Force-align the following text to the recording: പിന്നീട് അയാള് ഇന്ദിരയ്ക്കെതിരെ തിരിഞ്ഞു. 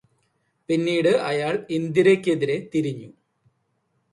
പിന്നീട് 0.69 1.09
അയാള് 1.21 1.65
ഇന്ദിരയ്ക്കെതിരെ 1.69 2.69
തിരിഞ്ഞു. 2.75 3.09